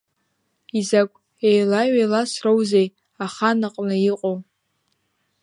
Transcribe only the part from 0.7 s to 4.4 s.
Изакә еилаҩеиласроузеи ахан аҟны иҟоу?